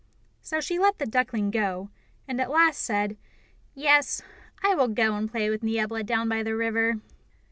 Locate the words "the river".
6.41-7.01